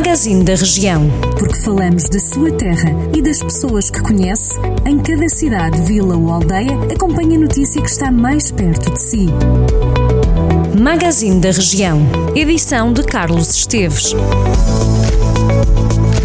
[0.00, 1.10] Magazine da Região.
[1.38, 6.30] Porque falamos da sua terra e das pessoas que conhece, em cada cidade, vila ou
[6.30, 9.26] aldeia, acompanhe a notícia que está mais perto de si.
[10.80, 12.00] Magazine da Região.
[12.34, 14.14] Edição de Carlos Esteves.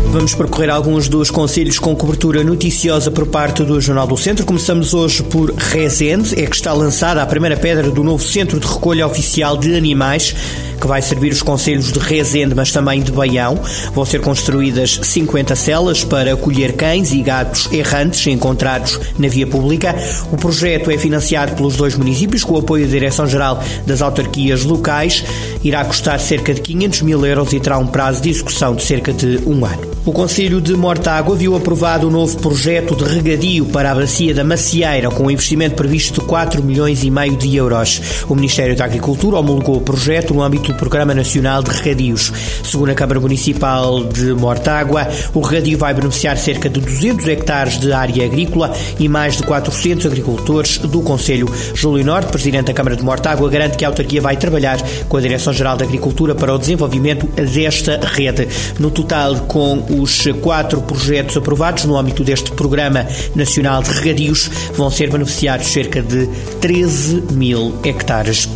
[0.09, 4.45] Vamos percorrer alguns dos conselhos com cobertura noticiosa por parte do Jornal do Centro.
[4.45, 8.65] Começamos hoje por Rezende, é que está lançada a primeira pedra do novo Centro de
[8.65, 10.33] Recolha Oficial de Animais
[10.79, 13.59] que vai servir os conselhos de Rezende, mas também de Baião.
[13.93, 19.95] Vão ser construídas 50 celas para acolher cães e gatos errantes encontrados na via pública.
[20.31, 25.23] O projeto é financiado pelos dois municípios com o apoio da Direção-Geral das Autarquias Locais.
[25.63, 29.13] Irá custar cerca de 500 mil euros e terá um prazo de execução de cerca
[29.13, 29.94] de um ano.
[30.05, 34.35] O Conselho de Mortágua viu aprovado o um novo projeto de regadio para a bacia
[34.35, 38.23] da Macieira, com um investimento previsto de 4 milhões e meio de euros.
[38.29, 42.31] O Ministério da Agricultura homologou o projeto no âmbito do Programa Nacional de Regadios.
[42.63, 47.91] Segundo a Câmara Municipal de Mortágua, o regadio vai beneficiar cerca de 200 hectares de
[47.91, 51.51] área agrícola e mais de 400 agricultores do Conselho.
[51.73, 54.77] Júlio Norte, Presidente da Câmara de Mortágua, garante que a autarquia vai trabalhar
[55.09, 58.47] com a Direção-Geral da Agricultura para o desenvolvimento desta rede.
[58.77, 64.89] No total, com os quatro projetos aprovados no âmbito deste Programa Nacional de Regadios vão
[64.89, 66.27] ser beneficiados cerca de
[66.59, 68.47] 13 mil hectares.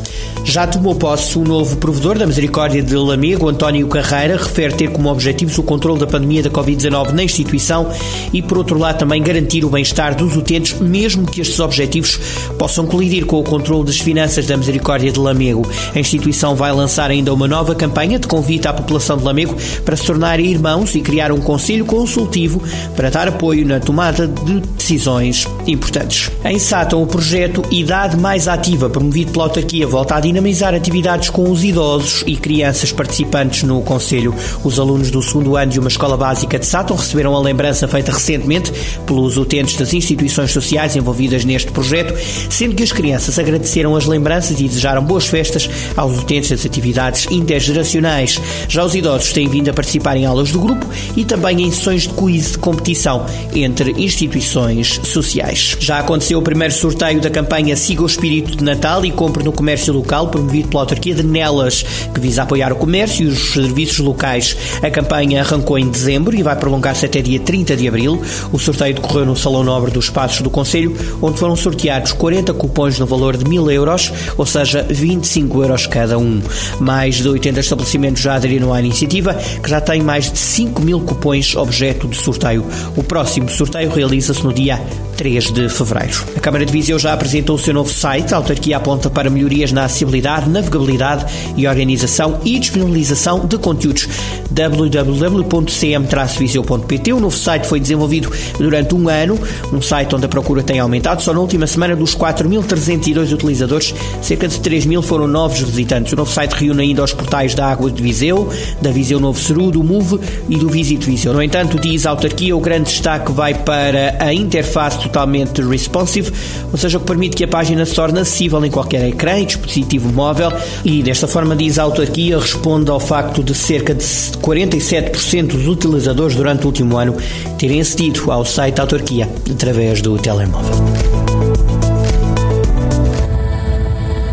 [0.44, 5.12] Já tomou posse o novo provedor da Misericórdia de Lamego, António Carreira, refere ter como
[5.12, 7.92] objetivos o controle da pandemia da Covid-19 na instituição
[8.34, 12.20] e, por outro lado, também garantir o bem-estar dos utentes, mesmo que estes objetivos
[12.58, 15.70] possam colidir com o controle das finanças da Misericórdia de Lamego.
[15.94, 19.96] A instituição vai lançar ainda uma nova campanha de convite à população de Lamego para
[19.96, 22.62] se tornar irmãos e criar um conselho consultivo
[22.96, 26.32] para dar apoio na tomada de decisões importantes.
[26.44, 31.50] Em Sátão, o projeto Idade Mais Ativa, promovido pela autarquia, volta a dinamizar atividades com
[31.50, 34.34] os idosos e crianças participantes no Conselho.
[34.64, 38.12] Os alunos do segundo ano de uma escola básica de Sátão receberam a lembrança feita
[38.12, 38.72] recentemente
[39.06, 42.14] pelos utentes das instituições sociais envolvidas neste projeto,
[42.50, 47.28] sendo que as crianças agradeceram as lembranças e desejaram boas festas aos utentes das atividades
[47.32, 48.40] intergeracionais.
[48.68, 50.86] Já os idosos têm vindo a participar em aulas do grupo
[51.20, 55.76] e também em sessões de quiz de competição entre instituições sociais.
[55.78, 59.52] Já aconteceu o primeiro sorteio da campanha Siga o Espírito de Natal e Compre no
[59.52, 64.00] Comércio Local promovido pela autarquia de Nelas, que visa apoiar o comércio e os serviços
[64.00, 64.56] locais.
[64.82, 68.22] A campanha arrancou em dezembro e vai prolongar-se até dia 30 de abril.
[68.54, 72.98] O sorteio decorreu no Salão Nobre dos Passos do Conselho, onde foram sorteados 40 cupons
[72.98, 76.42] no valor de 1000 euros, ou seja, 25 euros cada um.
[76.80, 81.09] Mais de 80 estabelecimentos já aderiram à iniciativa, que já tem mais de 5 mil
[81.10, 82.64] cupons objeto de sorteio.
[82.96, 84.80] O próximo sorteio realiza-se no dia
[85.20, 86.24] 3 de fevereiro.
[86.38, 88.34] A Câmara de Viseu já apresentou o seu novo site.
[88.34, 91.26] A autarquia aponta para melhorias na acessibilidade, navegabilidade
[91.58, 94.08] e organização e disponibilização de conteúdos.
[94.50, 99.38] www.cm-viseu.pt O novo site foi desenvolvido durante um ano,
[99.74, 101.22] um site onde a procura tem aumentado.
[101.22, 106.14] Só na última semana, dos 4.302 utilizadores, cerca de 3.000 foram novos visitantes.
[106.14, 108.48] O novo site reúne ainda os portais da Água de Viseu,
[108.82, 111.34] da Viseu Novo Ceru, do MOVE e do Visit Viseu.
[111.34, 116.32] No entanto, diz a autarquia, o grande destaque vai para a interface totalmente responsive,
[116.72, 119.46] ou seja, o que permite que a página se torne acessível em qualquer ecrã e
[119.46, 120.52] dispositivo móvel
[120.86, 126.36] e desta forma diz a autarquia responde ao facto de cerca de 47% dos utilizadores
[126.36, 127.18] durante o último ano
[127.58, 130.76] terem acedido ao site da autarquia através do telemóvel.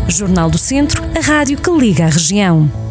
[0.07, 2.86] Jornal do Centro, a rádio que liga a região.